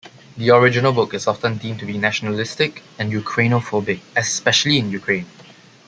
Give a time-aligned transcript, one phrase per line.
[0.35, 5.27] The original book is often deemed to be nationalistic and Ukrainophobic, especially in Ukraine.